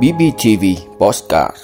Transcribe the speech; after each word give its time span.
BBTV 0.00 0.64
Postcard 0.98 1.56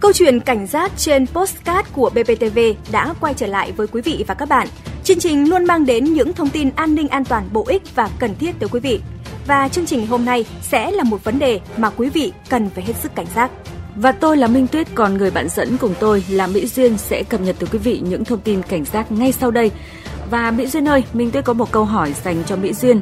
Câu 0.00 0.12
chuyện 0.12 0.40
cảnh 0.40 0.66
giác 0.66 0.92
trên 0.96 1.26
postcard 1.26 1.88
của 1.92 2.10
BBTV 2.10 2.58
đã 2.92 3.14
quay 3.20 3.34
trở 3.34 3.46
lại 3.46 3.72
với 3.72 3.86
quý 3.86 4.02
vị 4.02 4.24
và 4.26 4.34
các 4.34 4.48
bạn. 4.48 4.68
Chương 5.04 5.18
trình 5.18 5.48
luôn 5.48 5.64
mang 5.64 5.86
đến 5.86 6.04
những 6.04 6.32
thông 6.32 6.48
tin 6.48 6.70
an 6.76 6.94
ninh 6.94 7.08
an 7.08 7.24
toàn 7.24 7.48
bổ 7.52 7.64
ích 7.66 7.82
và 7.94 8.10
cần 8.18 8.34
thiết 8.38 8.52
tới 8.58 8.68
quý 8.72 8.80
vị. 8.80 9.00
Và 9.46 9.68
chương 9.68 9.86
trình 9.86 10.06
hôm 10.06 10.24
nay 10.24 10.44
sẽ 10.62 10.90
là 10.90 11.04
một 11.04 11.24
vấn 11.24 11.38
đề 11.38 11.60
mà 11.76 11.90
quý 11.90 12.08
vị 12.08 12.32
cần 12.48 12.70
phải 12.70 12.84
hết 12.84 12.94
sức 13.02 13.14
cảnh 13.14 13.26
giác. 13.34 13.50
Và 13.96 14.12
tôi 14.12 14.36
là 14.36 14.46
Minh 14.46 14.66
Tuyết, 14.66 14.86
còn 14.94 15.14
người 15.14 15.30
bạn 15.30 15.48
dẫn 15.48 15.76
cùng 15.76 15.94
tôi 16.00 16.24
là 16.30 16.46
Mỹ 16.46 16.66
Duyên 16.66 16.98
sẽ 16.98 17.22
cập 17.22 17.40
nhật 17.40 17.56
tới 17.58 17.68
quý 17.72 17.78
vị 17.78 18.00
những 18.08 18.24
thông 18.24 18.40
tin 18.40 18.62
cảnh 18.62 18.84
giác 18.84 19.12
ngay 19.12 19.32
sau 19.32 19.50
đây. 19.50 19.70
Và 20.30 20.50
Mỹ 20.50 20.66
Duyên 20.66 20.88
ơi, 20.88 21.04
Minh 21.12 21.30
Tuyết 21.30 21.44
có 21.44 21.52
một 21.52 21.72
câu 21.72 21.84
hỏi 21.84 22.14
dành 22.24 22.42
cho 22.46 22.56
Mỹ 22.56 22.72
Duyên. 22.72 23.00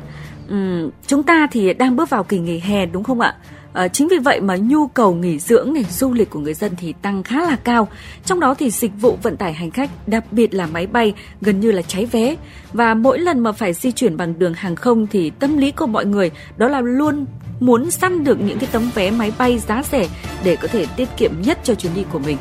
Uhm, 0.54 0.90
chúng 1.06 1.22
ta 1.22 1.48
thì 1.50 1.74
đang 1.74 1.96
bước 1.96 2.10
vào 2.10 2.24
kỳ 2.24 2.38
nghỉ 2.38 2.58
hè 2.58 2.86
đúng 2.86 3.04
không 3.04 3.20
ạ? 3.20 3.34
À, 3.72 3.88
chính 3.88 4.08
vì 4.08 4.18
vậy 4.18 4.40
mà 4.40 4.56
nhu 4.56 4.86
cầu 4.86 5.14
nghỉ 5.14 5.38
dưỡng 5.38 5.74
này, 5.74 5.84
du 5.90 6.12
lịch 6.12 6.30
của 6.30 6.40
người 6.40 6.54
dân 6.54 6.72
thì 6.76 6.94
tăng 7.02 7.22
khá 7.22 7.40
là 7.40 7.56
cao. 7.64 7.88
Trong 8.24 8.40
đó 8.40 8.54
thì 8.54 8.70
dịch 8.70 8.92
vụ 9.00 9.18
vận 9.22 9.36
tải 9.36 9.52
hành 9.52 9.70
khách, 9.70 9.90
đặc 10.06 10.24
biệt 10.32 10.54
là 10.54 10.66
máy 10.66 10.86
bay, 10.86 11.14
gần 11.40 11.60
như 11.60 11.72
là 11.72 11.82
cháy 11.82 12.06
vé. 12.06 12.36
Và 12.72 12.94
mỗi 12.94 13.18
lần 13.18 13.40
mà 13.40 13.52
phải 13.52 13.72
di 13.72 13.92
chuyển 13.92 14.16
bằng 14.16 14.38
đường 14.38 14.54
hàng 14.54 14.76
không 14.76 15.06
thì 15.06 15.30
tâm 15.30 15.56
lý 15.56 15.70
của 15.70 15.86
mọi 15.86 16.06
người 16.06 16.30
đó 16.56 16.68
là 16.68 16.80
luôn 16.80 17.26
muốn 17.60 17.90
săn 17.90 18.24
được 18.24 18.40
những 18.40 18.58
cái 18.58 18.68
tấm 18.72 18.90
vé 18.94 19.10
máy 19.10 19.32
bay 19.38 19.58
giá 19.58 19.82
rẻ 19.92 20.08
để 20.44 20.56
có 20.56 20.68
thể 20.68 20.86
tiết 20.96 21.08
kiệm 21.16 21.42
nhất 21.42 21.58
cho 21.64 21.74
chuyến 21.74 21.94
đi 21.94 22.04
của 22.12 22.18
mình. 22.18 22.36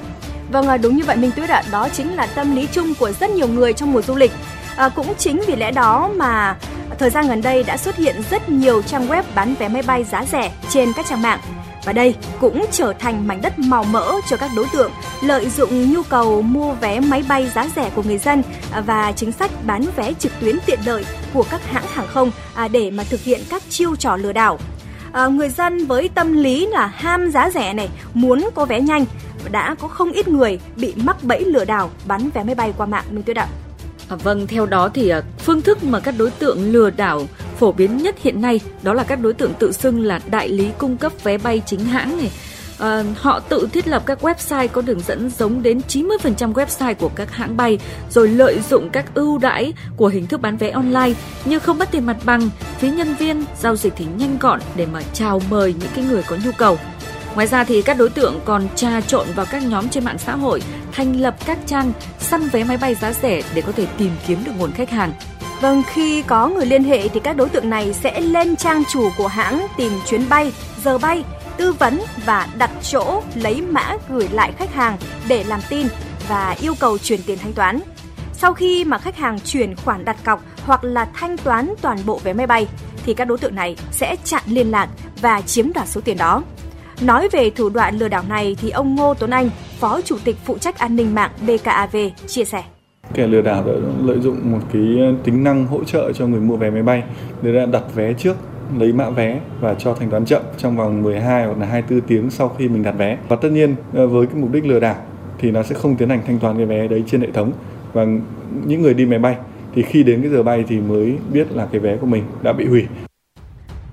Vâng, 0.52 0.68
à, 0.68 0.78
đúng 0.78 0.98
như 0.98 1.04
vậy 1.04 1.18
Minh 1.18 1.32
Tuyết 1.36 1.50
ạ, 1.50 1.64
đó 1.72 1.90
chính 1.90 2.16
là 2.16 2.26
tâm 2.26 2.56
lý 2.56 2.68
chung 2.72 2.94
của 3.00 3.12
rất 3.12 3.30
nhiều 3.30 3.48
người 3.48 3.74
trong 3.74 3.92
mùa 3.92 4.02
du 4.02 4.16
lịch. 4.16 4.32
À, 4.76 4.90
cũng 4.90 5.14
chính 5.18 5.42
vì 5.48 5.56
lẽ 5.56 5.72
đó 5.72 6.10
mà 6.16 6.58
thời 7.00 7.10
gian 7.10 7.28
gần 7.28 7.42
đây 7.42 7.64
đã 7.64 7.78
xuất 7.78 7.96
hiện 7.96 8.16
rất 8.32 8.50
nhiều 8.50 8.82
trang 8.82 9.08
web 9.08 9.24
bán 9.36 9.56
vé 9.60 9.68
máy 9.68 9.82
bay 9.88 10.04
giá 10.04 10.26
rẻ 10.32 10.52
trên 10.70 10.94
các 10.94 11.06
trang 11.10 11.22
mạng. 11.22 11.40
Và 11.86 11.94
đây 11.94 12.16
cũng 12.40 12.66
trở 12.72 12.94
thành 13.00 13.28
mảnh 13.28 13.42
đất 13.42 13.60
màu 13.60 13.84
mỡ 13.84 14.12
cho 14.30 14.38
các 14.38 14.52
đối 14.56 14.66
tượng 14.74 14.92
lợi 15.22 15.50
dụng 15.50 15.94
nhu 15.94 16.04
cầu 16.04 16.42
mua 16.42 16.74
vé 16.74 17.00
máy 17.00 17.24
bay 17.30 17.52
giá 17.56 17.70
rẻ 17.76 17.90
của 17.96 18.04
người 18.04 18.18
dân 18.18 18.44
à, 18.72 18.82
và 18.82 19.12
chính 19.12 19.32
sách 19.32 19.52
bán 19.66 19.86
vé 19.96 20.14
trực 20.14 20.32
tuyến 20.40 20.56
tiện 20.66 20.80
lợi 20.86 21.06
của 21.34 21.46
các 21.52 21.62
hãng 21.72 21.88
hàng 21.88 22.08
không 22.08 22.32
à, 22.56 22.68
để 22.68 22.92
mà 22.92 23.04
thực 23.04 23.22
hiện 23.22 23.42
các 23.50 23.64
chiêu 23.70 23.96
trò 23.96 24.16
lừa 24.16 24.34
đảo. 24.34 24.60
À, 25.12 25.28
người 25.28 25.50
dân 25.50 25.86
với 25.86 26.10
tâm 26.16 26.34
lý 26.34 26.68
là 26.68 26.88
ham 26.88 27.32
giá 27.32 27.50
rẻ 27.50 27.74
này, 27.74 27.90
muốn 28.14 28.50
có 28.56 28.66
vé 28.66 28.82
nhanh 28.82 29.06
đã 29.52 29.76
có 29.80 29.88
không 29.88 30.12
ít 30.12 30.28
người 30.28 30.60
bị 30.76 30.94
mắc 30.96 31.24
bẫy 31.24 31.46
lừa 31.46 31.66
đảo 31.66 31.90
bán 32.06 32.30
vé 32.34 32.44
máy 32.44 32.56
bay 32.56 32.74
qua 32.78 32.86
mạng 32.86 33.06
Minh 33.12 33.24
Tuyết 33.24 33.38
ạ. 33.38 33.48
À, 34.10 34.16
vâng, 34.16 34.48
theo 34.48 34.66
đó 34.66 34.90
thì 34.94 35.10
à, 35.10 35.22
phương 35.38 35.62
thức 35.62 35.84
mà 35.84 36.00
các 36.00 36.16
đối 36.18 36.32
tượng 36.32 36.72
lừa 36.72 36.90
đảo 36.90 37.28
phổ 37.60 37.72
biến 37.72 37.98
nhất 37.98 38.16
hiện 38.22 38.42
nay 38.42 38.60
đó 38.82 38.94
là 38.94 39.04
các 39.04 39.20
đối 39.22 39.34
tượng 39.34 39.54
tự 39.54 39.72
xưng 39.72 40.02
là 40.02 40.20
đại 40.32 40.50
lý 40.50 40.70
cung 40.78 40.98
cấp 40.98 41.12
vé 41.24 41.38
bay 41.38 41.62
chính 41.66 41.86
hãng 41.86 42.18
này. 42.18 42.32
À, 42.80 43.04
họ 43.18 43.40
tự 43.40 43.68
thiết 43.74 43.88
lập 43.88 44.04
các 44.06 44.22
website 44.22 44.68
có 44.68 44.82
đường 44.82 45.00
dẫn 45.00 45.30
giống 45.30 45.64
đến 45.64 45.82
90% 45.88 46.54
website 46.54 46.96
của 46.96 47.10
các 47.16 47.32
hãng 47.32 47.58
bay, 47.58 47.80
rồi 48.10 48.28
lợi 48.28 48.60
dụng 48.70 48.90
các 48.90 49.06
ưu 49.14 49.38
đãi 49.38 49.74
của 49.98 50.08
hình 50.08 50.28
thức 50.28 50.42
bán 50.42 50.58
vé 50.58 50.70
online 50.70 51.14
như 51.46 51.60
không 51.60 51.78
mất 51.78 51.92
tiền 51.92 52.06
mặt 52.06 52.18
bằng, 52.26 52.50
phí 52.78 52.90
nhân 52.90 53.16
viên, 53.16 53.46
giao 53.60 53.76
dịch 53.76 53.94
thì 53.96 54.06
nhanh 54.18 54.38
gọn 54.40 54.60
để 54.76 54.86
mà 54.86 55.02
chào 55.14 55.42
mời 55.50 55.76
những 55.80 55.90
cái 55.96 56.06
người 56.06 56.24
có 56.24 56.38
nhu 56.46 56.52
cầu. 56.58 56.78
Ngoài 57.36 57.48
ra 57.48 57.64
thì 57.64 57.82
các 57.82 57.98
đối 57.98 58.10
tượng 58.10 58.40
còn 58.46 58.68
trà 58.76 59.02
trộn 59.02 59.28
vào 59.36 59.46
các 59.52 59.64
nhóm 59.64 59.90
trên 59.90 60.06
mạng 60.06 60.18
xã 60.18 60.36
hội, 60.36 60.62
thành 60.92 61.22
lập 61.22 61.36
các 61.46 61.58
trang 61.66 61.92
săn 62.20 62.48
vé 62.48 62.64
máy 62.64 62.78
bay 62.78 62.96
giá 62.96 63.14
rẻ 63.14 63.42
để 63.54 63.62
có 63.62 63.72
thể 63.72 63.86
tìm 63.98 64.12
kiếm 64.28 64.44
được 64.46 64.52
nguồn 64.58 64.72
khách 64.72 64.90
hàng. 64.90 65.14
Vâng, 65.62 65.84
khi 65.94 66.22
có 66.22 66.48
người 66.48 66.66
liên 66.66 66.84
hệ 66.84 67.08
thì 67.08 67.20
các 67.20 67.38
đối 67.38 67.50
tượng 67.50 67.70
này 67.70 67.94
sẽ 67.94 68.22
lên 68.22 68.56
trang 68.56 68.84
chủ 68.94 69.10
của 69.18 69.28
hãng 69.28 69.68
tìm 69.78 69.92
chuyến 70.10 70.30
bay, 70.30 70.52
giờ 70.84 70.98
bay, 70.98 71.24
tư 71.60 71.74
vấn 71.74 72.00
và 72.26 72.48
đặt 72.58 72.72
chỗ 72.82 73.22
lấy 73.36 73.62
mã 73.62 73.94
gửi 74.10 74.28
lại 74.32 74.52
khách 74.58 74.74
hàng 74.74 74.98
để 75.28 75.44
làm 75.44 75.60
tin 75.70 75.88
và 76.28 76.56
yêu 76.62 76.74
cầu 76.80 76.98
chuyển 76.98 77.20
tiền 77.26 77.38
thanh 77.42 77.54
toán. 77.54 77.80
Sau 78.34 78.54
khi 78.54 78.86
mà 78.86 78.98
khách 78.98 79.18
hàng 79.18 79.40
chuyển 79.40 79.76
khoản 79.76 80.06
đặt 80.06 80.18
cọc 80.26 80.44
hoặc 80.66 80.84
là 80.84 81.06
thanh 81.14 81.38
toán 81.38 81.74
toàn 81.82 81.98
bộ 82.06 82.20
vé 82.24 82.34
máy 82.34 82.48
bay 82.48 82.68
thì 83.06 83.14
các 83.14 83.26
đối 83.26 83.38
tượng 83.38 83.56
này 83.56 83.76
sẽ 83.92 84.16
chặn 84.24 84.44
liên 84.48 84.72
lạc 84.72 84.90
và 85.22 85.42
chiếm 85.42 85.74
đoạt 85.74 85.88
số 85.88 86.02
tiền 86.02 86.18
đó. 86.18 86.44
Nói 87.02 87.30
về 87.32 87.50
thủ 87.50 87.70
đoạn 87.70 87.98
lừa 87.98 88.08
đảo 88.08 88.24
này 88.30 88.56
thì 88.62 88.70
ông 88.70 88.96
Ngô 88.96 89.14
Tuấn 89.14 89.32
Anh, 89.32 89.50
Phó 89.80 90.02
Chủ 90.02 90.18
tịch 90.24 90.36
phụ 90.46 90.58
trách 90.58 90.78
an 90.78 90.96
ninh 90.96 91.16
mạng 91.16 91.32
BKAV 91.48 91.98
chia 92.28 92.44
sẻ. 92.44 92.64
Kẻ 93.14 93.28
lừa 93.28 93.42
đảo 93.42 93.64
đã 93.66 93.74
lợi 94.04 94.20
dụng 94.20 94.52
một 94.52 94.60
cái 94.74 94.84
tính 95.24 95.44
năng 95.44 95.68
hỗ 95.68 95.84
trợ 95.84 96.12
cho 96.14 96.28
người 96.28 96.40
mua 96.40 96.56
vé 96.56 96.70
máy 96.70 96.84
bay 96.84 97.04
để 97.42 97.66
đặt 97.72 97.84
vé 97.96 98.14
trước 98.14 98.36
lấy 98.78 98.94
mã 98.94 99.10
vé 99.10 99.40
và 99.60 99.74
cho 99.74 99.94
thanh 99.94 100.10
toán 100.10 100.26
chậm 100.26 100.42
trong 100.58 100.78
vòng 100.78 101.04
12 101.04 101.46
hoặc 101.46 101.58
là 101.58 101.66
24 101.66 102.08
tiếng 102.08 102.30
sau 102.30 102.50
khi 102.50 102.68
mình 102.68 102.84
đặt 102.84 102.96
vé. 102.98 103.18
Và 103.28 103.36
tất 103.36 103.50
nhiên 103.50 103.76
ờ, 103.94 104.08
với 104.08 104.28
cái 104.28 104.36
mục 104.36 104.52
đích 104.52 104.66
lừa 104.66 104.80
đảo 104.80 104.96
thì 105.38 105.52
nó 105.52 105.64
sẽ 105.64 105.76
không 105.76 105.96
tiến 105.96 106.10
hành 106.10 106.22
thanh 106.28 106.40
toán 106.40 106.58
cái 106.58 106.66
vé 106.66 106.88
đấy 106.88 107.04
trên 107.08 107.22
hệ 107.22 107.32
thống 107.32 107.52
và 107.94 108.06
những 108.66 108.82
người 108.82 108.94
đi 108.94 109.06
máy 109.06 109.20
bay 109.20 109.36
thì 109.76 109.82
khi 109.82 110.04
đến 110.04 110.22
cái 110.22 110.32
giờ 110.32 110.44
bay 110.44 110.64
thì 110.68 110.80
mới 110.80 111.18
biết 111.34 111.52
là 111.52 111.68
cái 111.72 111.80
vé 111.80 111.98
của 111.98 112.08
mình 112.08 112.24
đã 112.42 112.54
bị 112.54 112.66
hủy 112.66 112.86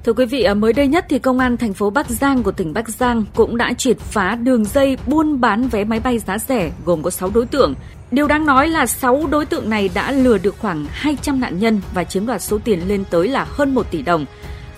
Thưa 0.06 0.12
quý 0.12 0.26
vị, 0.26 0.46
mới 0.56 0.72
đây 0.72 0.86
nhất 0.86 1.06
thì 1.08 1.18
công 1.18 1.38
an 1.38 1.56
thành 1.56 1.72
phố 1.72 1.90
Bắc 1.90 2.10
Giang 2.10 2.42
của 2.42 2.52
tỉnh 2.52 2.72
Bắc 2.72 2.88
Giang 2.88 3.24
cũng 3.34 3.56
đã 3.56 3.72
triệt 3.72 3.98
phá 3.98 4.34
đường 4.34 4.64
dây 4.64 4.96
buôn 5.06 5.40
bán 5.40 5.68
vé 5.68 5.84
máy 5.84 6.00
bay 6.00 6.18
giá 6.18 6.38
rẻ 6.38 6.70
gồm 6.84 7.02
có 7.02 7.10
6 7.10 7.30
đối 7.34 7.46
tượng. 7.46 7.74
Điều 8.10 8.28
đáng 8.28 8.46
nói 8.46 8.68
là 8.68 8.86
6 8.86 9.26
đối 9.30 9.46
tượng 9.46 9.70
này 9.70 9.90
đã 9.94 10.12
lừa 10.12 10.38
được 10.38 10.54
khoảng 10.58 10.86
200 10.90 11.40
nạn 11.40 11.58
nhân 11.58 11.80
và 11.94 12.04
chiếm 12.04 12.26
đoạt 12.26 12.42
số 12.42 12.58
tiền 12.64 12.88
lên 12.88 13.04
tới 13.10 13.28
là 13.28 13.46
hơn 13.48 13.74
1 13.74 13.90
tỷ 13.90 14.02
đồng. 14.02 14.24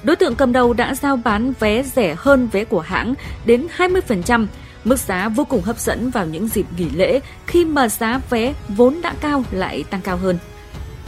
Đối 0.09 0.17
tượng 0.17 0.35
cầm 0.35 0.53
đầu 0.53 0.73
đã 0.73 0.95
giao 0.95 1.17
bán 1.17 1.53
vé 1.61 1.83
rẻ 1.83 2.15
hơn 2.19 2.49
vé 2.53 2.65
của 2.65 2.81
hãng 2.81 3.15
đến 3.45 3.67
20%, 3.77 4.47
mức 4.85 4.99
giá 4.99 5.29
vô 5.29 5.45
cùng 5.45 5.63
hấp 5.63 5.79
dẫn 5.79 6.11
vào 6.11 6.27
những 6.27 6.49
dịp 6.49 6.67
nghỉ 6.79 6.89
lễ 6.95 7.21
khi 7.47 7.65
mà 7.65 7.89
giá 7.89 8.21
vé 8.31 8.55
vốn 8.69 9.01
đã 9.03 9.15
cao 9.21 9.45
lại 9.51 9.85
tăng 9.91 10.01
cao 10.01 10.17
hơn. 10.17 10.39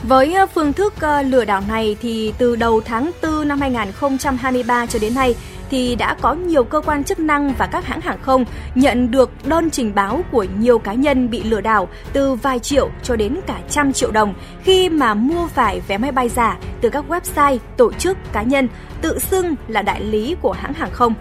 Với 0.02 0.34
ờ, 0.34 0.46
phương 0.46 0.72
thức 0.72 0.94
ờ, 1.00 1.22
lừa 1.22 1.44
đảo 1.44 1.62
này 1.68 1.96
thì 2.02 2.32
từ 2.38 2.56
đầu 2.56 2.80
tháng 2.80 3.10
4 3.22 3.48
năm 3.48 3.60
2023 3.60 4.86
cho 4.86 4.98
đến 4.98 5.14
nay 5.14 5.34
thì 5.70 5.94
đã 5.94 6.16
có 6.20 6.34
nhiều 6.34 6.64
cơ 6.64 6.80
quan 6.80 7.04
chức 7.04 7.18
năng 7.18 7.54
và 7.58 7.66
các 7.66 7.86
hãng 7.86 8.00
hàng 8.00 8.18
không 8.22 8.44
nhận 8.74 9.10
được 9.10 9.30
đơn 9.44 9.70
trình 9.70 9.94
báo 9.94 10.20
của 10.30 10.46
nhiều 10.58 10.78
cá 10.78 10.92
nhân 10.92 11.30
bị 11.30 11.42
lừa 11.42 11.60
đảo 11.60 11.88
từ 12.12 12.34
vài 12.34 12.58
triệu 12.58 12.90
cho 13.02 13.16
đến 13.16 13.40
cả 13.46 13.58
trăm 13.70 13.92
triệu 13.92 14.10
đồng 14.10 14.34
khi 14.62 14.88
mà 14.88 15.14
mua 15.14 15.46
phải 15.46 15.80
vé 15.88 15.98
máy 15.98 16.12
bay 16.12 16.28
giả 16.28 16.58
từ 16.80 16.90
các 16.90 17.04
website, 17.08 17.58
tổ 17.76 17.92
chức, 17.92 18.16
cá 18.32 18.42
nhân 18.42 18.68
tự 19.02 19.18
xưng 19.18 19.54
là 19.68 19.82
đại 19.82 20.00
lý 20.00 20.36
của 20.42 20.52
hãng 20.52 20.72
hàng 20.72 20.90
không. 20.92 21.14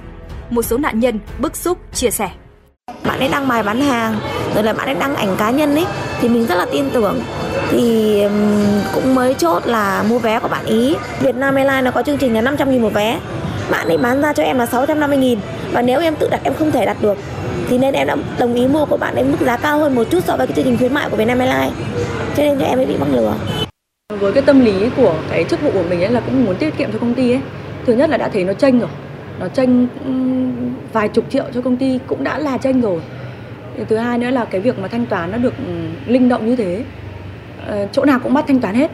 Một 0.50 0.62
số 0.62 0.78
nạn 0.78 1.00
nhân 1.00 1.20
bức 1.40 1.56
xúc 1.56 1.78
chia 1.94 2.10
sẻ. 2.10 2.30
Bạn 3.06 3.20
ấy 3.20 3.30
đăng 3.30 3.48
bài 3.48 3.64
bán 3.64 3.82
hàng, 3.82 4.20
rồi 4.56 4.64
là 4.64 4.74
bạn 4.74 4.86
ấy 4.86 4.96
đăng 4.96 5.16
ảnh 5.16 5.36
cá 5.38 5.52
nhân 5.52 5.76
ấy, 5.76 5.86
thì 6.22 6.30
mình 6.30 6.46
rất 6.46 6.56
là 6.56 6.66
tin 6.72 6.90
tưởng 6.90 7.22
thì 7.72 8.24
cũng 8.94 9.16
mới 9.16 9.34
chốt 9.34 9.68
là 9.68 10.04
mua 10.10 10.20
vé 10.20 10.40
của 10.40 10.48
bạn 10.48 10.66
ý 10.66 10.96
Việt 11.20 11.36
Nam 11.36 11.56
Airlines 11.56 11.86
nó 11.86 11.92
có 11.92 12.04
chương 12.04 12.18
trình 12.18 12.34
là 12.34 12.42
500 12.42 12.72
nghìn 12.72 12.82
một 12.82 12.94
vé 12.94 13.20
bạn 13.72 13.88
ấy 13.88 13.98
bán 13.98 14.22
ra 14.22 14.34
cho 14.34 14.44
em 14.44 14.58
là 14.58 14.66
650 14.66 15.18
nghìn. 15.18 15.40
Và 15.72 15.82
nếu 15.82 16.00
em 16.00 16.16
tự 16.16 16.28
đặt 16.30 16.42
em 16.44 16.54
không 16.54 16.72
thể 16.72 16.86
đặt 16.86 16.98
được 17.02 17.18
thì 17.70 17.78
nên 17.78 17.94
em 17.94 18.08
đã 18.08 18.16
đồng 18.40 18.54
ý 18.54 18.68
mua 18.68 18.86
của 18.86 18.98
bạn 18.98 19.16
ấy 19.16 19.24
mức 19.24 19.38
giá 19.40 19.58
cao 19.58 19.80
hơn 19.80 19.96
một 19.96 20.04
chút 20.10 20.24
so 20.24 20.38
với 20.38 20.48
cái 20.48 20.56
chương 20.56 20.66
trình 20.66 20.78
khuyến 20.78 20.94
mại 20.94 21.10
của 21.10 21.18
Vietnam 21.18 21.40
Airlines. 21.40 21.74
Cho 22.38 22.44
nên 22.44 22.60
cho 22.60 22.66
em 22.66 22.78
mới 22.78 22.86
bị 22.86 22.98
mắc 22.98 23.08
lừa. 23.12 23.34
Với 24.20 24.34
cái 24.34 24.44
tâm 24.46 24.60
lý 24.60 24.90
của 24.98 25.16
cái 25.30 25.44
chức 25.44 25.62
vụ 25.62 25.72
của 25.74 25.84
mình 25.90 26.04
ấy 26.04 26.12
là 26.12 26.20
cũng 26.20 26.46
muốn 26.46 26.56
tiết 26.56 26.78
kiệm 26.78 26.92
cho 26.92 27.00
công 27.00 27.14
ty 27.14 27.32
ấy. 27.32 27.42
Thứ 27.86 27.94
nhất 27.94 28.10
là 28.10 28.18
đã 28.18 28.30
thấy 28.30 28.44
nó 28.44 28.54
tranh 28.54 28.80
rồi. 28.80 28.90
Nó 29.40 29.48
tranh 29.48 29.88
vài 30.94 31.08
chục 31.08 31.26
triệu 31.30 31.46
cho 31.54 31.62
công 31.62 31.78
ty 31.78 32.00
cũng 32.08 32.24
đã 32.24 32.40
là 32.40 32.58
tranh 32.58 32.82
rồi. 32.82 33.02
Thứ 33.90 33.98
hai 33.98 34.18
nữa 34.18 34.30
là 34.30 34.46
cái 34.46 34.62
việc 34.62 34.80
mà 34.80 34.88
thanh 34.88 35.06
toán 35.06 35.32
nó 35.32 35.38
được 35.38 35.54
ừ, 35.58 35.74
linh 36.06 36.30
động 36.30 36.46
như 36.46 36.56
thế 36.56 36.84
ờ, 37.68 37.88
chỗ 37.92 38.06
nào 38.06 38.20
cũng 38.24 38.34
bắt 38.34 38.46
thanh 38.48 38.60
toán 38.60 38.76
hết. 38.76 38.92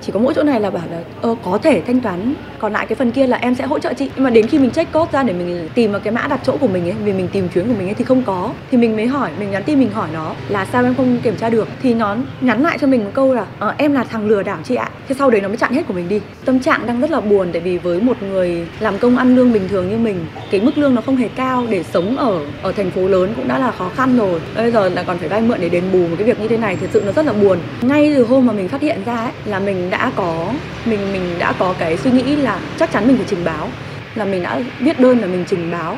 Chỉ 0.00 0.12
có 0.12 0.20
mỗi 0.20 0.34
chỗ 0.34 0.42
này 0.42 0.60
là 0.60 0.70
bảo 0.70 0.82
là 0.90 1.02
ờ, 1.22 1.34
có 1.44 1.58
thể 1.58 1.82
thanh 1.86 2.00
toán 2.00 2.34
còn 2.60 2.72
lại 2.72 2.86
cái 2.86 2.96
phần 2.96 3.10
kia 3.10 3.26
là 3.26 3.36
em 3.36 3.54
sẽ 3.54 3.64
hỗ 3.66 3.78
trợ 3.78 3.92
chị. 3.94 4.10
Nhưng 4.16 4.24
mà 4.24 4.30
đến 4.30 4.46
khi 4.46 4.58
mình 4.58 4.70
check 4.70 4.92
code 4.92 5.12
ra 5.12 5.22
để 5.22 5.32
mình 5.32 5.68
tìm 5.74 5.92
vào 5.92 6.00
cái 6.00 6.12
mã 6.12 6.26
đặt 6.30 6.40
chỗ 6.44 6.56
của 6.56 6.68
mình 6.68 6.84
ấy 6.84 6.94
vì 7.04 7.12
mình 7.12 7.28
tìm 7.32 7.48
chuyến 7.48 7.68
của 7.68 7.74
mình 7.78 7.88
ấy 7.88 7.94
thì 7.94 8.04
không 8.04 8.22
có 8.22 8.50
thì 8.70 8.78
mình 8.78 8.96
mới 8.96 9.06
hỏi 9.06 9.30
mình 9.38 9.50
nhắn 9.50 9.62
tin 9.62 9.78
mình 9.78 9.90
hỏi 9.90 10.08
nó 10.12 10.34
là 10.48 10.66
sao 10.72 10.84
em 10.84 10.94
không 10.94 11.18
kiểm 11.22 11.36
tra 11.36 11.50
được. 11.50 11.68
Thì 11.82 11.94
nó 11.94 12.16
nhắn 12.40 12.62
lại 12.62 12.78
cho 12.80 12.86
mình 12.86 13.04
một 13.04 13.10
câu 13.14 13.34
là 13.34 13.44
à, 13.58 13.74
em 13.76 13.92
là 13.92 14.04
thằng 14.04 14.28
lừa 14.28 14.42
đảo 14.42 14.58
chị 14.64 14.74
ạ. 14.74 14.88
Thế 15.08 15.14
sau 15.18 15.30
đấy 15.30 15.40
nó 15.40 15.48
mới 15.48 15.56
chặn 15.56 15.72
hết 15.72 15.82
của 15.88 15.94
mình 15.94 16.08
đi. 16.08 16.20
Tâm 16.44 16.60
trạng 16.60 16.86
đang 16.86 17.00
rất 17.00 17.10
là 17.10 17.20
buồn 17.20 17.48
tại 17.52 17.60
vì 17.60 17.78
với 17.78 18.00
một 18.00 18.22
người 18.22 18.66
làm 18.80 18.98
công 18.98 19.16
ăn 19.16 19.36
lương 19.36 19.52
bình 19.52 19.68
thường 19.68 19.90
như 19.90 19.96
mình 19.96 20.26
cái 20.50 20.60
mức 20.60 20.78
lương 20.78 20.94
nó 20.94 21.02
không 21.06 21.16
hề 21.16 21.28
cao 21.28 21.66
để 21.70 21.82
sống 21.82 22.16
ở 22.16 22.40
ở 22.62 22.72
thành 22.72 22.90
phố 22.90 23.08
lớn 23.08 23.32
cũng 23.36 23.48
đã 23.48 23.58
là 23.58 23.70
khó 23.70 23.90
khăn 23.96 24.18
rồi. 24.18 24.40
Bây 24.56 24.72
giờ 24.72 24.88
là 24.88 25.02
còn 25.02 25.18
phải 25.18 25.28
vay 25.28 25.40
mượn 25.40 25.60
để 25.60 25.68
đền 25.68 25.84
bù 25.92 25.98
một 25.98 26.16
cái 26.18 26.26
việc 26.26 26.40
như 26.40 26.48
thế 26.48 26.56
này 26.56 26.76
thật 26.76 26.86
sự 26.92 27.02
nó 27.06 27.12
rất 27.12 27.26
là 27.26 27.32
buồn. 27.32 27.58
Ngay 27.82 28.12
từ 28.16 28.24
hôm 28.24 28.46
mà 28.46 28.52
mình 28.52 28.68
phát 28.68 28.80
hiện 28.80 28.98
ra 29.06 29.16
ấy, 29.16 29.32
là 29.44 29.58
mình 29.58 29.90
đã 29.90 30.12
có 30.16 30.52
mình 30.84 31.12
mình 31.12 31.22
đã 31.38 31.52
có 31.58 31.74
cái 31.78 31.96
suy 31.96 32.10
nghĩ 32.10 32.36
là 32.36 32.49
chắc 32.78 32.92
chắn 32.92 33.06
mình 33.06 33.16
phải 33.16 33.26
trình 33.28 33.44
báo 33.44 33.68
là 34.14 34.24
mình 34.24 34.42
đã 34.42 34.62
viết 34.80 35.00
đơn 35.00 35.18
là 35.18 35.26
mình 35.26 35.44
trình 35.48 35.70
báo 35.70 35.96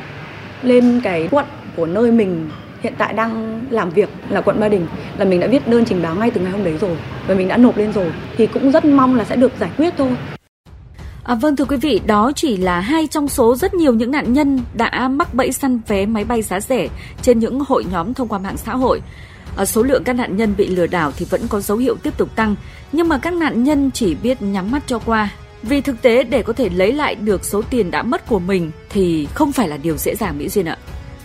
lên 0.63 1.01
cái 1.05 1.29
quận 1.31 1.47
của 1.77 1.87
nơi 1.87 2.13
mình 2.13 2.51
hiện 2.83 2.95
tại 2.99 3.13
đang 3.13 3.63
làm 3.71 3.91
việc 3.91 4.09
là 4.29 4.41
quận 4.41 4.61
Ba 4.61 4.69
Đình 4.69 4.87
là 5.19 5.25
mình 5.25 5.41
đã 5.41 5.47
viết 5.47 5.69
đơn 5.69 5.85
trình 5.85 6.03
báo 6.03 6.15
ngay 6.15 6.31
từ 6.31 6.41
ngày 6.41 6.53
hôm 6.53 6.65
đấy 6.65 6.79
rồi 6.81 6.97
và 7.27 7.35
mình 7.35 7.49
đã 7.49 7.57
nộp 7.57 7.77
lên 7.77 7.93
rồi 7.93 8.13
thì 8.37 8.47
cũng 8.47 8.71
rất 8.71 8.85
mong 8.85 9.15
là 9.15 9.25
sẽ 9.25 9.37
được 9.37 9.53
giải 9.61 9.71
quyết 9.77 9.95
thôi. 9.99 10.17
À, 11.25 11.35
vâng 11.35 11.57
thưa 11.57 11.65
quý 11.65 11.77
vị, 11.77 12.01
đó 12.07 12.33
chỉ 12.37 12.57
là 12.57 12.81
hai 12.81 13.07
trong 13.07 13.29
số 13.29 13.57
rất 13.57 13.75
nhiều 13.75 13.95
những 13.95 14.11
nạn 14.11 14.33
nhân 14.33 14.61
đã 14.75 15.09
mắc 15.09 15.35
bẫy 15.35 15.53
săn 15.53 15.81
vé 15.87 16.07
máy 16.07 16.25
bay 16.25 16.43
giá 16.43 16.61
rẻ 16.61 16.89
trên 17.23 17.39
những 17.39 17.61
hội 17.69 17.85
nhóm 17.93 18.15
thông 18.15 18.29
qua 18.29 18.39
mạng 18.39 18.57
xã 18.57 18.77
hội. 18.77 19.03
À, 19.57 19.65
số 19.65 19.83
lượng 19.83 20.05
các 20.05 20.13
nạn 20.13 20.37
nhân 20.37 20.55
bị 20.59 20.67
lừa 20.67 20.87
đảo 20.87 21.13
thì 21.17 21.27
vẫn 21.31 21.41
có 21.49 21.61
dấu 21.61 21.79
hiệu 21.79 21.97
tiếp 22.03 22.17
tục 22.17 22.37
tăng, 22.37 22.55
nhưng 22.93 23.09
mà 23.09 23.19
các 23.19 23.33
nạn 23.33 23.65
nhân 23.65 23.91
chỉ 23.95 24.15
biết 24.15 24.43
nhắm 24.43 24.71
mắt 24.71 24.83
cho 24.87 24.99
qua. 24.99 25.31
Vì 25.63 25.81
thực 25.81 26.03
tế 26.03 26.25
để 26.25 26.43
có 26.43 26.53
thể 26.53 26.69
lấy 26.69 26.93
lại 26.93 27.15
được 27.15 27.45
số 27.45 27.63
tiền 27.71 27.91
đã 27.91 28.03
mất 28.03 28.29
của 28.29 28.39
mình 28.39 28.71
thì 28.91 29.29
không 29.35 29.53
phải 29.53 29.69
là 29.69 29.77
điều 29.77 29.97
dễ 29.97 30.15
dàng 30.15 30.39
Mỹ 30.39 30.49
Duyên 30.49 30.69
ạ. 30.69 30.77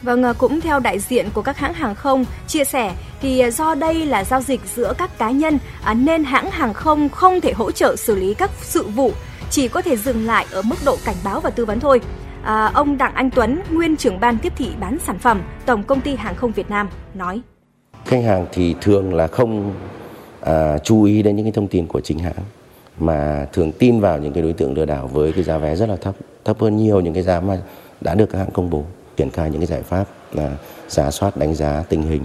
Vâng, 0.02 0.24
à, 0.24 0.34
cũng 0.34 0.62
theo 0.62 0.80
đại 0.80 1.00
diện 1.00 1.28
của 1.34 1.42
các 1.42 1.58
hãng 1.58 1.74
hàng 1.74 1.96
không 1.96 2.26
chia 2.48 2.64
sẻ 2.64 2.94
thì 3.22 3.40
à, 3.40 3.50
do 3.50 3.76
đây 3.76 4.06
là 4.06 4.24
giao 4.24 4.42
dịch 4.42 4.62
giữa 4.76 4.94
các 4.98 5.18
cá 5.18 5.32
nhân 5.32 5.58
à, 5.84 5.94
nên 5.94 6.24
hãng 6.24 6.52
hàng 6.52 6.74
không 6.74 7.10
không 7.10 7.42
thể 7.42 7.54
hỗ 7.54 7.72
trợ 7.72 7.96
xử 7.96 8.16
lý 8.16 8.34
các 8.34 8.52
sự 8.62 8.84
vụ, 8.84 9.12
chỉ 9.50 9.68
có 9.68 9.82
thể 9.82 9.98
dừng 9.98 10.26
lại 10.26 10.46
ở 10.52 10.62
mức 10.62 10.76
độ 10.86 10.98
cảnh 11.06 11.16
báo 11.24 11.40
và 11.40 11.50
tư 11.50 11.66
vấn 11.66 11.80
thôi. 11.80 12.02
À, 12.44 12.72
ông 12.74 12.98
Đặng 12.98 13.14
Anh 13.14 13.30
Tuấn, 13.30 13.62
nguyên 13.72 13.98
trưởng 13.98 14.20
ban 14.20 14.38
tiếp 14.38 14.54
thị 14.58 14.68
bán 14.80 14.98
sản 15.06 15.20
phẩm, 15.20 15.42
Tổng 15.66 15.84
công 15.84 16.02
ty 16.02 16.16
Hàng 16.16 16.36
không 16.36 16.52
Việt 16.52 16.70
Nam 16.70 16.90
nói: 17.14 17.42
Khách 18.06 18.24
hàng 18.24 18.46
thì 18.52 18.76
thường 18.82 19.14
là 19.14 19.28
không 19.28 19.74
à, 20.42 20.78
chú 20.78 21.04
ý 21.04 21.24
đến 21.24 21.36
những 21.36 21.46
cái 21.46 21.52
thông 21.52 21.68
tin 21.68 21.88
của 21.88 22.02
chính 22.02 22.20
hãng 22.20 22.34
mà 23.00 23.48
thường 23.54 23.72
tin 23.72 24.00
vào 24.00 24.18
những 24.18 24.34
cái 24.34 24.44
đối 24.44 24.54
tượng 24.54 24.74
lừa 24.74 24.86
đảo 24.86 25.08
với 25.08 25.32
cái 25.32 25.44
giá 25.44 25.58
vé 25.58 25.76
rất 25.76 25.90
là 25.90 25.96
thấp, 25.96 26.16
thấp 26.46 26.60
hơn 26.60 26.78
nhiều 26.78 27.00
những 27.00 27.14
cái 27.14 27.24
giá 27.24 27.40
mà 27.40 27.58
đã 28.02 28.16
được 28.16 28.26
các 28.32 28.38
hãng 28.38 28.52
công 28.52 28.70
bố 28.70 28.84
triển 29.18 29.30
khai 29.30 29.50
những 29.50 29.60
cái 29.60 29.68
giải 29.68 29.82
pháp 29.82 30.06
là 30.34 30.52
giả 30.88 31.12
soát 31.12 31.38
đánh 31.38 31.56
giá 31.56 31.84
tình 31.90 32.02
hình 32.02 32.22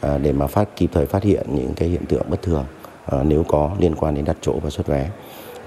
à, 0.00 0.18
để 0.18 0.32
mà 0.32 0.46
phát 0.46 0.76
kịp 0.76 0.90
thời 0.92 1.06
phát 1.06 1.22
hiện 1.22 1.46
những 1.54 1.74
cái 1.74 1.88
hiện 1.88 2.06
tượng 2.06 2.30
bất 2.30 2.42
thường 2.42 2.64
à, 3.06 3.18
nếu 3.22 3.44
có 3.48 3.70
liên 3.78 3.94
quan 3.94 4.14
đến 4.14 4.24
đặt 4.24 4.36
chỗ 4.40 4.52
và 4.62 4.70
xuất 4.70 4.86
vé 4.86 5.10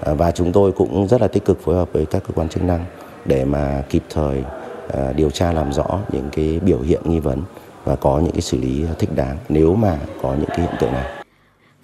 à, 0.00 0.14
và 0.14 0.30
chúng 0.30 0.52
tôi 0.52 0.72
cũng 0.72 1.08
rất 1.08 1.20
là 1.20 1.28
tích 1.28 1.44
cực 1.44 1.60
phối 1.64 1.74
hợp 1.74 1.88
với 1.92 2.06
các 2.06 2.22
cơ 2.28 2.34
quan 2.34 2.48
chức 2.48 2.62
năng 2.62 2.84
để 3.24 3.44
mà 3.44 3.82
kịp 3.88 4.02
thời 4.10 4.44
à, 4.94 5.12
điều 5.12 5.30
tra 5.30 5.52
làm 5.52 5.72
rõ 5.72 5.98
những 6.12 6.28
cái 6.32 6.60
biểu 6.64 6.80
hiện 6.80 7.00
nghi 7.04 7.20
vấn 7.20 7.42
và 7.84 7.96
có 7.96 8.18
những 8.18 8.32
cái 8.32 8.40
xử 8.40 8.58
lý 8.58 8.84
thích 8.98 9.10
đáng 9.14 9.36
nếu 9.48 9.74
mà 9.74 9.98
có 10.22 10.34
những 10.34 10.48
cái 10.48 10.60
hiện 10.60 10.74
tượng 10.80 10.92
này. 10.92 11.23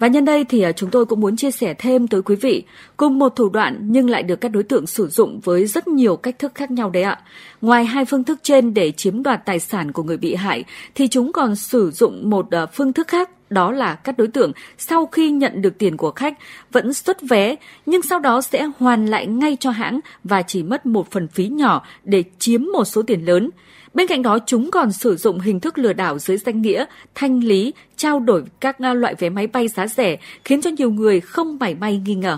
Và 0.01 0.07
nhân 0.07 0.25
đây 0.25 0.43
thì 0.43 0.61
ờ, 0.61 0.71
chúng 0.71 0.89
tôi 0.89 1.05
cũng 1.05 1.19
muốn 1.19 1.35
chia 1.35 1.51
sẻ 1.51 1.73
thêm 1.73 2.07
tới 2.07 2.21
quý 2.21 2.35
vị 2.35 2.63
cùng 2.97 3.19
một 3.19 3.35
thủ 3.35 3.49
đoạn 3.49 3.79
nhưng 3.81 4.09
lại 4.09 4.23
được 4.23 4.41
các 4.41 4.49
đối 4.49 4.63
tượng 4.63 4.87
sử 4.87 5.07
dụng 5.07 5.39
với 5.43 5.65
rất 5.65 5.87
nhiều 5.87 6.15
cách 6.15 6.39
thức 6.39 6.51
khác 6.55 6.71
nhau 6.71 6.89
đấy 6.89 7.03
ạ. 7.03 7.21
Ngoài 7.61 7.85
hai 7.85 8.05
phương 8.05 8.23
thức 8.23 8.39
trên 8.43 8.73
để 8.73 8.91
chiếm 8.91 9.23
đoạt 9.23 9.45
tài 9.45 9.59
sản 9.59 9.91
của 9.91 10.03
người 10.03 10.17
bị 10.17 10.35
hại 10.35 10.63
thì 10.95 11.07
chúng 11.07 11.31
còn 11.31 11.55
sử 11.55 11.91
dụng 11.91 12.29
một 12.29 12.47
ờ, 12.51 12.65
phương 12.73 12.93
thức 12.93 13.07
khác, 13.07 13.29
đó 13.49 13.71
là 13.71 13.95
các 13.95 14.17
đối 14.17 14.27
tượng 14.27 14.51
sau 14.77 15.05
khi 15.05 15.31
nhận 15.31 15.61
được 15.61 15.77
tiền 15.77 15.97
của 15.97 16.11
khách 16.11 16.37
vẫn 16.71 16.93
xuất 16.93 17.21
vé 17.21 17.55
nhưng 17.85 18.01
sau 18.01 18.19
đó 18.19 18.41
sẽ 18.41 18.67
hoàn 18.77 19.05
lại 19.05 19.27
ngay 19.27 19.57
cho 19.59 19.69
hãng 19.69 19.99
và 20.23 20.41
chỉ 20.41 20.63
mất 20.63 20.85
một 20.85 21.11
phần 21.11 21.27
phí 21.27 21.47
nhỏ 21.47 21.85
để 22.03 22.23
chiếm 22.39 22.63
một 22.73 22.85
số 22.85 23.01
tiền 23.01 23.25
lớn. 23.25 23.49
Bên 23.93 24.07
cạnh 24.07 24.21
đó, 24.21 24.37
chúng 24.45 24.71
còn 24.71 24.91
sử 24.91 25.15
dụng 25.15 25.39
hình 25.39 25.59
thức 25.59 25.77
lừa 25.77 25.93
đảo 25.93 26.19
dưới 26.19 26.37
danh 26.37 26.61
nghĩa 26.61 26.85
thanh 27.15 27.39
lý, 27.39 27.73
trao 27.97 28.19
đổi 28.19 28.43
các 28.59 28.79
à, 28.79 28.93
loại 28.93 29.15
vé 29.15 29.29
máy 29.29 29.47
bay 29.47 29.67
giá 29.67 29.87
rẻ, 29.87 30.17
khiến 30.45 30.61
cho 30.61 30.69
nhiều 30.77 30.91
người 30.91 31.19
không 31.19 31.57
mảy 31.59 31.75
may 31.75 32.01
nghi 32.05 32.15
ngờ. 32.15 32.37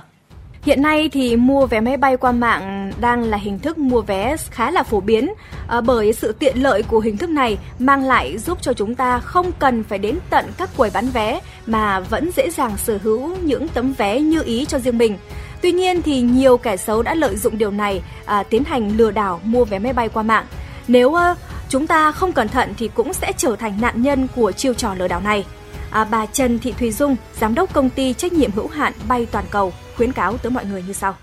Hiện 0.62 0.82
nay 0.82 1.10
thì 1.10 1.36
mua 1.36 1.66
vé 1.66 1.82
máy 1.82 1.98
bay 1.98 2.18
qua 2.18 2.32
mạng 2.32 2.92
đang 3.02 3.24
là 3.24 3.38
hình 3.38 3.60
thức 3.60 3.78
mua 3.78 4.02
vé 4.02 4.36
khá 4.52 4.72
là 4.72 4.84
phổ 4.84 5.00
biến 5.00 5.34
à, 5.68 5.82
bởi 5.82 6.14
sự 6.14 6.32
tiện 6.32 6.64
lợi 6.64 6.84
của 6.84 7.00
hình 7.00 7.18
thức 7.18 7.30
này 7.30 7.58
mang 7.80 8.04
lại 8.04 8.38
giúp 8.38 8.58
cho 8.62 8.74
chúng 8.74 8.96
ta 8.96 9.20
không 9.20 9.52
cần 9.60 9.84
phải 9.84 10.00
đến 10.00 10.18
tận 10.30 10.46
các 10.58 10.70
quầy 10.78 10.92
bán 10.94 11.08
vé 11.14 11.40
mà 11.66 12.00
vẫn 12.00 12.30
dễ 12.36 12.50
dàng 12.50 12.78
sở 12.78 13.00
hữu 13.04 13.36
những 13.44 13.68
tấm 13.68 13.94
vé 13.94 14.20
như 14.20 14.44
ý 14.44 14.66
cho 14.66 14.80
riêng 14.80 14.98
mình. 14.98 15.18
Tuy 15.62 15.72
nhiên 15.72 16.02
thì 16.02 16.22
nhiều 16.22 16.58
kẻ 16.58 16.78
xấu 16.78 17.02
đã 17.02 17.16
lợi 17.16 17.36
dụng 17.36 17.58
điều 17.58 17.72
này 17.72 18.02
à, 18.26 18.44
tiến 18.44 18.64
hành 18.64 18.98
lừa 18.98 19.12
đảo 19.12 19.42
mua 19.44 19.66
vé 19.66 19.80
máy 19.80 19.94
bay 19.94 20.10
qua 20.10 20.24
mạng. 20.24 20.46
Nếu 20.88 21.14
ờ, 21.14 21.36
chúng 21.70 21.88
ta 21.88 22.12
không 22.12 22.34
cẩn 22.34 22.48
thận 22.48 22.74
thì 22.78 22.90
cũng 22.94 23.14
sẽ 23.14 23.32
trở 23.38 23.56
thành 23.56 23.82
nạn 23.82 24.02
nhân 24.02 24.28
của 24.36 24.52
chiêu 24.52 24.74
trò 24.74 24.94
lừa 24.94 25.08
đảo 25.08 25.22
này. 25.22 25.46
À, 25.90 26.04
bà 26.04 26.26
Trần 26.26 26.60
Thị 26.60 26.74
Thùy 26.80 26.92
Dung, 26.92 27.16
giám 27.40 27.56
đốc 27.56 27.74
công 27.74 27.90
ty 27.90 28.14
trách 28.14 28.34
nhiệm 28.34 28.52
hữu 28.52 28.68
hạn 28.68 28.94
bay 29.08 29.28
toàn 29.32 29.46
cầu, 29.52 29.74
khuyến 29.98 30.12
cáo 30.12 30.38
tới 30.38 30.52
mọi 30.52 30.66
người 30.66 30.84
như 30.88 30.94
sau. 30.94 31.16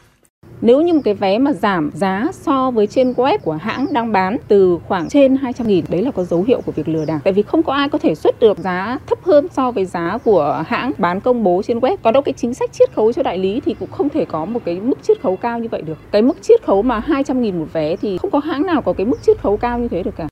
Nếu 0.62 0.80
như 0.80 0.94
một 0.94 1.00
cái 1.04 1.14
vé 1.14 1.38
mà 1.38 1.52
giảm 1.52 1.90
giá 1.94 2.26
so 2.32 2.70
với 2.70 2.86
trên 2.86 3.12
web 3.12 3.38
của 3.38 3.52
hãng 3.52 3.86
đang 3.92 4.12
bán 4.12 4.36
từ 4.48 4.78
khoảng 4.88 5.08
trên 5.08 5.36
200 5.36 5.66
nghìn, 5.66 5.84
đấy 5.88 6.02
là 6.02 6.10
có 6.10 6.24
dấu 6.24 6.42
hiệu 6.42 6.60
của 6.66 6.72
việc 6.72 6.88
lừa 6.88 7.04
đảo. 7.04 7.18
Tại 7.24 7.32
vì 7.32 7.42
không 7.42 7.62
có 7.62 7.72
ai 7.72 7.88
có 7.88 7.98
thể 7.98 8.14
xuất 8.14 8.40
được 8.40 8.58
giá 8.58 8.98
thấp 9.06 9.18
hơn 9.22 9.46
so 9.52 9.70
với 9.70 9.84
giá 9.84 10.18
của 10.24 10.64
hãng 10.66 10.92
bán 10.98 11.20
công 11.20 11.44
bố 11.44 11.62
trên 11.62 11.78
web. 11.78 11.96
Có 12.02 12.10
đâu 12.10 12.22
cái 12.22 12.32
chính 12.32 12.54
sách 12.54 12.72
chiết 12.72 12.92
khấu 12.92 13.12
cho 13.12 13.22
đại 13.22 13.38
lý 13.38 13.60
thì 13.60 13.74
cũng 13.80 13.90
không 13.90 14.08
thể 14.08 14.24
có 14.24 14.44
một 14.44 14.60
cái 14.64 14.80
mức 14.80 15.02
chiết 15.02 15.20
khấu 15.20 15.36
cao 15.36 15.58
như 15.58 15.68
vậy 15.70 15.82
được. 15.82 15.98
Cái 16.10 16.22
mức 16.22 16.42
chiết 16.42 16.62
khấu 16.62 16.82
mà 16.82 16.98
200 16.98 17.42
nghìn 17.42 17.58
một 17.58 17.66
vé 17.72 17.96
thì 17.96 18.18
không 18.18 18.30
có 18.30 18.38
hãng 18.38 18.66
nào 18.66 18.82
có 18.82 18.92
cái 18.92 19.06
mức 19.06 19.22
chiết 19.22 19.40
khấu 19.40 19.56
cao 19.56 19.78
như 19.78 19.88
thế 19.88 20.02
được 20.02 20.16
cả. 20.16 20.28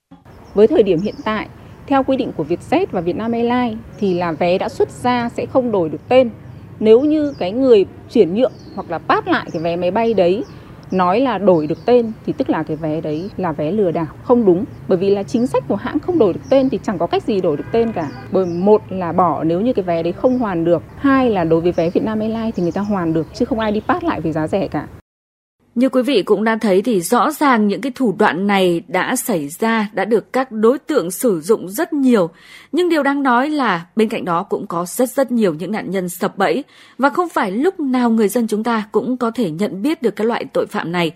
Với 0.54 0.66
thời 0.66 0.82
điểm 0.82 1.00
hiện 1.00 1.14
tại, 1.24 1.48
theo 1.86 2.02
quy 2.02 2.16
định 2.16 2.32
của 2.36 2.44
Vietjet 2.48 2.86
và 2.90 3.00
Vietnam 3.00 3.32
Airlines 3.32 3.78
thì 3.98 4.14
là 4.14 4.32
vé 4.32 4.58
đã 4.58 4.68
xuất 4.68 4.90
ra 4.90 5.28
sẽ 5.28 5.46
không 5.46 5.72
đổi 5.72 5.88
được 5.88 6.08
tên 6.08 6.30
nếu 6.80 7.00
như 7.00 7.34
cái 7.38 7.52
người 7.52 7.86
chuyển 8.10 8.34
nhượng 8.34 8.52
hoặc 8.74 8.90
là 8.90 8.98
phát 8.98 9.28
lại 9.28 9.46
cái 9.52 9.62
vé 9.62 9.76
máy 9.76 9.90
bay 9.90 10.14
đấy, 10.14 10.44
nói 10.90 11.20
là 11.20 11.38
đổi 11.38 11.66
được 11.66 11.86
tên, 11.86 12.12
thì 12.26 12.32
tức 12.32 12.50
là 12.50 12.62
cái 12.62 12.76
vé 12.76 13.00
đấy 13.00 13.30
là 13.36 13.52
vé 13.52 13.72
lừa 13.72 13.90
đảo. 13.90 14.06
Không 14.22 14.44
đúng, 14.44 14.64
bởi 14.88 14.98
vì 14.98 15.10
là 15.10 15.22
chính 15.22 15.46
sách 15.46 15.64
của 15.68 15.76
hãng 15.76 15.98
không 15.98 16.18
đổi 16.18 16.32
được 16.32 16.40
tên 16.50 16.68
thì 16.68 16.78
chẳng 16.82 16.98
có 16.98 17.06
cách 17.06 17.22
gì 17.22 17.40
đổi 17.40 17.56
được 17.56 17.64
tên 17.72 17.92
cả. 17.92 18.08
Bởi 18.32 18.46
một 18.46 18.82
là 18.90 19.12
bỏ, 19.12 19.44
nếu 19.44 19.60
như 19.60 19.72
cái 19.72 19.84
vé 19.84 20.02
đấy 20.02 20.12
không 20.12 20.38
hoàn 20.38 20.64
được. 20.64 20.82
Hai 20.96 21.30
là 21.30 21.44
đối 21.44 21.60
với 21.60 21.72
vé 21.72 21.90
Vietnam 21.90 22.20
Airlines 22.20 22.54
thì 22.56 22.62
người 22.62 22.72
ta 22.72 22.80
hoàn 22.80 23.12
được, 23.12 23.26
chứ 23.34 23.44
không 23.44 23.58
ai 23.58 23.72
đi 23.72 23.80
phát 23.80 24.04
lại 24.04 24.20
với 24.20 24.32
giá 24.32 24.46
rẻ 24.46 24.68
cả 24.68 24.86
như 25.78 25.88
quý 25.88 26.02
vị 26.02 26.22
cũng 26.22 26.44
đã 26.44 26.58
thấy 26.60 26.82
thì 26.82 27.00
rõ 27.00 27.30
ràng 27.30 27.68
những 27.68 27.80
cái 27.80 27.92
thủ 27.94 28.14
đoạn 28.18 28.46
này 28.46 28.82
đã 28.88 29.16
xảy 29.16 29.48
ra, 29.48 29.90
đã 29.92 30.04
được 30.04 30.32
các 30.32 30.52
đối 30.52 30.78
tượng 30.78 31.10
sử 31.10 31.40
dụng 31.40 31.68
rất 31.68 31.92
nhiều. 31.92 32.30
Nhưng 32.72 32.88
điều 32.88 33.02
đáng 33.02 33.22
nói 33.22 33.50
là 33.50 33.86
bên 33.96 34.08
cạnh 34.08 34.24
đó 34.24 34.42
cũng 34.42 34.66
có 34.66 34.86
rất 34.88 35.10
rất 35.10 35.32
nhiều 35.32 35.54
những 35.54 35.72
nạn 35.72 35.90
nhân 35.90 36.08
sập 36.08 36.38
bẫy 36.38 36.64
và 36.98 37.10
không 37.10 37.28
phải 37.28 37.50
lúc 37.50 37.80
nào 37.80 38.10
người 38.10 38.28
dân 38.28 38.46
chúng 38.46 38.64
ta 38.64 38.88
cũng 38.92 39.16
có 39.16 39.30
thể 39.30 39.50
nhận 39.50 39.82
biết 39.82 40.02
được 40.02 40.16
các 40.16 40.24
loại 40.24 40.44
tội 40.44 40.66
phạm 40.66 40.92
này. 40.92 41.10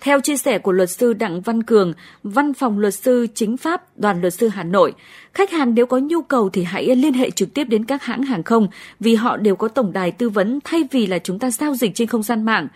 Theo 0.00 0.20
chia 0.20 0.36
sẻ 0.36 0.58
của 0.58 0.72
luật 0.72 0.90
sư 0.90 1.12
Đặng 1.12 1.40
Văn 1.40 1.62
Cường, 1.62 1.92
Văn 2.22 2.54
phòng 2.54 2.78
luật 2.78 2.94
sư 2.94 3.26
chính 3.34 3.56
pháp 3.56 3.98
Đoàn 3.98 4.20
luật 4.20 4.34
sư 4.34 4.48
Hà 4.48 4.62
Nội, 4.62 4.94
khách 5.34 5.50
hàng 5.50 5.74
nếu 5.74 5.86
có 5.86 5.98
nhu 5.98 6.22
cầu 6.22 6.48
thì 6.48 6.62
hãy 6.62 6.96
liên 6.96 7.12
hệ 7.12 7.30
trực 7.30 7.54
tiếp 7.54 7.64
đến 7.64 7.84
các 7.84 8.02
hãng 8.02 8.22
hàng 8.22 8.42
không 8.42 8.68
vì 9.00 9.14
họ 9.14 9.36
đều 9.36 9.56
có 9.56 9.68
tổng 9.68 9.92
đài 9.92 10.12
tư 10.12 10.28
vấn 10.28 10.58
thay 10.64 10.88
vì 10.90 11.06
là 11.06 11.18
chúng 11.18 11.38
ta 11.38 11.50
giao 11.50 11.74
dịch 11.74 11.94
trên 11.94 12.08
không 12.08 12.22
gian 12.22 12.44
mạng. 12.44 12.68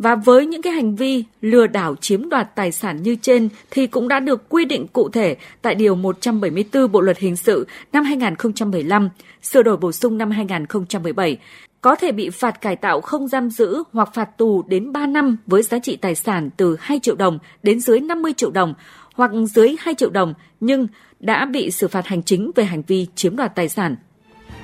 Và 0.00 0.14
với 0.14 0.46
những 0.46 0.62
cái 0.62 0.72
hành 0.72 0.96
vi 0.96 1.24
lừa 1.40 1.66
đảo 1.66 1.96
chiếm 2.00 2.28
đoạt 2.28 2.54
tài 2.54 2.72
sản 2.72 3.02
như 3.02 3.16
trên 3.22 3.48
thì 3.70 3.86
cũng 3.86 4.08
đã 4.08 4.20
được 4.20 4.48
quy 4.48 4.64
định 4.64 4.86
cụ 4.88 5.08
thể 5.08 5.36
tại 5.62 5.74
Điều 5.74 5.94
174 5.94 6.92
Bộ 6.92 7.00
Luật 7.00 7.18
Hình 7.18 7.36
sự 7.36 7.66
năm 7.92 8.04
2015, 8.04 9.08
sửa 9.42 9.62
đổi 9.62 9.76
bổ 9.76 9.92
sung 9.92 10.18
năm 10.18 10.30
2017, 10.30 11.38
có 11.80 11.94
thể 11.94 12.12
bị 12.12 12.30
phạt 12.30 12.60
cải 12.60 12.76
tạo 12.76 13.00
không 13.00 13.28
giam 13.28 13.50
giữ 13.50 13.82
hoặc 13.92 14.14
phạt 14.14 14.38
tù 14.38 14.62
đến 14.62 14.92
3 14.92 15.06
năm 15.06 15.36
với 15.46 15.62
giá 15.62 15.78
trị 15.78 15.96
tài 15.96 16.14
sản 16.14 16.50
từ 16.56 16.76
2 16.80 16.98
triệu 17.02 17.14
đồng 17.14 17.38
đến 17.62 17.80
dưới 17.80 18.00
50 18.00 18.32
triệu 18.36 18.50
đồng 18.50 18.74
hoặc 19.14 19.30
dưới 19.54 19.76
2 19.80 19.94
triệu 19.94 20.10
đồng 20.10 20.34
nhưng 20.60 20.86
đã 21.20 21.44
bị 21.44 21.70
xử 21.70 21.88
phạt 21.88 22.06
hành 22.06 22.22
chính 22.22 22.50
về 22.54 22.64
hành 22.64 22.82
vi 22.86 23.06
chiếm 23.14 23.36
đoạt 23.36 23.54
tài 23.54 23.68
sản. 23.68 23.96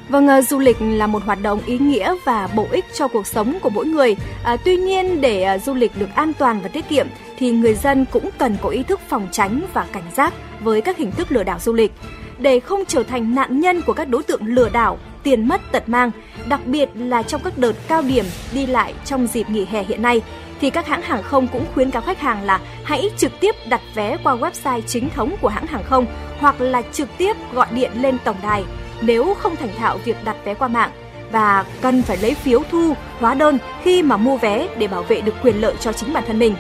Vâng, 0.09 0.29
ờ, 0.29 0.43
du 0.43 0.59
lịch 0.59 0.77
là 0.81 1.07
một 1.07 1.23
hoạt 1.25 1.43
động 1.43 1.61
ý 1.67 1.79
nghĩa 1.79 2.15
và 2.25 2.49
bổ 2.55 2.67
ích 2.71 2.85
cho 2.95 3.09
cuộc 3.09 3.27
sống 3.27 3.59
của 3.61 3.71
mỗi 3.71 3.87
người. 3.87 4.17
À, 4.45 4.57
tuy 4.65 4.77
nhiên 4.77 5.21
để 5.21 5.43
ờ, 5.43 5.59
du 5.59 5.75
lịch 5.75 5.93
được 5.99 6.09
an 6.15 6.33
toàn 6.39 6.61
và 6.63 6.69
tiết 6.69 6.89
kiệm 6.89 7.07
thì 7.39 7.51
người 7.51 7.75
dân 7.75 8.05
cũng 8.13 8.31
cần 8.39 8.57
có 8.63 8.69
ý 8.69 8.83
thức 8.83 9.01
phòng 9.09 9.29
tránh 9.33 9.61
và 9.73 9.87
cảnh 9.93 10.11
giác 10.17 10.35
với 10.61 10.81
các 10.81 10.97
hình 10.97 11.11
thức 11.11 11.33
lừa 11.33 11.43
đảo 11.43 11.59
du 11.61 11.73
lịch 11.73 11.93
để 12.39 12.61
không 12.61 12.85
trở 12.89 13.03
thành 13.03 13.35
nạn 13.35 13.61
nhân 13.61 13.83
của 13.83 13.93
các 13.93 14.09
đối 14.09 14.23
tượng 14.23 14.47
lừa 14.47 14.69
đảo, 14.69 14.99
tiền 15.23 15.49
mất 15.49 15.61
tật 15.73 15.89
mang, 15.89 16.11
đặc 16.49 16.61
biệt 16.67 16.89
là 16.95 17.23
trong 17.23 17.41
các 17.45 17.59
đợt 17.59 17.73
cao 17.89 18.03
điểm 18.03 18.25
đi 18.53 18.67
lại 18.67 18.95
trong 19.05 19.27
dịp 19.27 19.51
nghỉ 19.51 19.65
hè 19.65 19.85
hiện 19.85 20.03
nay 20.03 20.23
thì 20.61 20.71
các 20.71 20.87
hãng 20.87 21.03
hàng 21.03 21.23
không 21.23 21.49
cũng 21.49 21.65
khuyến 21.75 21.91
cáo 21.91 22.03
khách 22.03 22.21
hàng 22.21 22.43
là 22.43 22.61
hãy 22.85 23.11
trực 23.17 23.33
tiếp 23.41 23.55
đặt 23.69 23.81
vé 23.95 24.17
qua 24.25 24.37
website 24.37 24.81
chính 24.87 25.11
thống 25.11 25.37
của 25.41 25.49
hãng 25.49 25.67
hàng 25.67 25.85
không 25.85 26.07
hoặc 26.39 26.61
là 26.61 26.83
trực 26.93 27.09
tiếp 27.19 27.37
gọi 27.53 27.67
điện 27.71 27.91
lên 27.95 28.19
tổng 28.25 28.37
đài 28.43 28.65
nếu 29.01 29.35
không 29.35 29.57
thành 29.57 29.75
thạo 29.79 29.99
việc 30.05 30.17
đặt 30.25 30.37
vé 30.45 30.55
qua 30.55 30.69
mạng 30.69 30.91
và 31.33 31.65
cần 31.81 32.03
phải 32.03 32.17
lấy 32.17 32.35
phiếu 32.35 32.63
thu, 32.71 32.95
hóa 33.19 33.35
đơn 33.35 33.59
khi 33.83 34.03
mà 34.03 34.17
mua 34.17 34.37
vé 34.37 34.69
để 34.79 34.87
bảo 34.87 35.03
vệ 35.03 35.21
được 35.21 35.35
quyền 35.43 35.61
lợi 35.61 35.75
cho 35.81 35.93
chính 35.93 36.13
bản 36.13 36.25
thân 36.27 36.39
mình. 36.39 36.55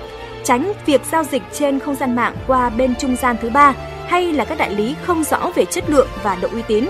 Tránh 0.45 0.73
việc 0.87 1.00
giao 1.12 1.25
dịch 1.25 1.43
trên 1.52 1.78
không 1.78 1.95
gian 1.95 2.16
mạng 2.16 2.37
qua 2.47 2.71
bên 2.71 2.95
trung 2.95 3.16
gian 3.16 3.37
thứ 3.43 3.50
ba 3.50 3.75
hay 4.07 4.33
là 4.33 4.45
các 4.45 4.59
đại 4.59 4.75
lý 4.75 4.95
không 5.02 5.25
rõ 5.25 5.50
về 5.55 5.64
chất 5.64 5.90
lượng 5.90 6.09
và 6.23 6.35
độ 6.35 6.49
uy 6.52 6.62
tín. 6.62 6.85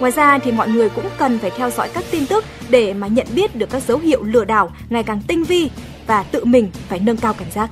Ngoài 0.00 0.12
ra 0.12 0.38
thì 0.38 0.52
mọi 0.52 0.68
người 0.68 0.88
cũng 0.88 1.06
cần 1.18 1.38
phải 1.38 1.50
theo 1.50 1.70
dõi 1.70 1.88
các 1.94 2.04
tin 2.10 2.26
tức 2.26 2.44
để 2.68 2.94
mà 2.94 3.06
nhận 3.06 3.26
biết 3.34 3.56
được 3.56 3.70
các 3.70 3.82
dấu 3.82 3.98
hiệu 3.98 4.22
lừa 4.22 4.44
đảo 4.44 4.70
ngày 4.90 5.02
càng 5.02 5.20
tinh 5.26 5.44
vi 5.44 5.70
và 6.06 6.22
tự 6.22 6.44
mình 6.44 6.70
phải 6.88 7.00
nâng 7.00 7.16
cao 7.16 7.34
cảnh 7.34 7.50
giác. 7.54 7.70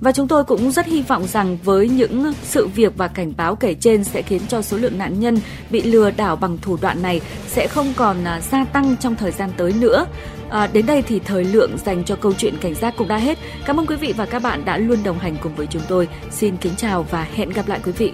Và 0.00 0.12
chúng 0.12 0.28
tôi 0.28 0.44
cũng 0.44 0.70
rất 0.70 0.86
hy 0.86 1.02
vọng 1.02 1.26
rằng 1.26 1.58
với 1.64 1.88
những 1.88 2.32
sự 2.42 2.66
việc 2.66 2.96
và 2.96 3.08
cảnh 3.08 3.32
báo 3.36 3.56
kể 3.56 3.74
trên 3.74 4.04
sẽ 4.04 4.22
khiến 4.22 4.42
cho 4.48 4.62
số 4.62 4.76
lượng 4.76 4.98
nạn 4.98 5.20
nhân 5.20 5.38
bị 5.70 5.82
lừa 5.82 6.10
đảo 6.10 6.36
bằng 6.36 6.58
thủ 6.62 6.78
đoạn 6.80 7.02
này 7.02 7.20
sẽ 7.48 7.66
không 7.66 7.92
còn 7.96 8.24
à, 8.24 8.40
gia 8.40 8.64
tăng 8.64 8.96
trong 9.00 9.16
thời 9.16 9.30
gian 9.30 9.50
tới 9.56 9.72
nữa. 9.80 10.06
À, 10.50 10.66
đến 10.72 10.86
đây 10.86 11.02
thì 11.02 11.18
thời 11.18 11.44
lượng 11.44 11.78
dành 11.84 12.04
cho 12.04 12.16
câu 12.16 12.32
chuyện 12.32 12.54
cảnh 12.60 12.74
giác 12.74 12.94
cũng 12.96 13.08
đã 13.08 13.16
hết. 13.16 13.38
Cảm 13.66 13.80
ơn 13.80 13.86
quý 13.86 13.96
vị 13.96 14.14
và 14.16 14.26
các 14.26 14.42
bạn 14.42 14.64
đã 14.64 14.76
luôn 14.78 14.98
đồng 15.04 15.18
hành 15.18 15.36
cùng 15.42 15.54
với 15.54 15.66
chúng 15.66 15.82
tôi. 15.88 16.08
Xin 16.30 16.56
kính 16.56 16.76
chào 16.76 17.02
và 17.10 17.26
hẹn 17.34 17.50
gặp 17.50 17.68
lại 17.68 17.80
quý 17.84 17.92
vị. 17.92 18.12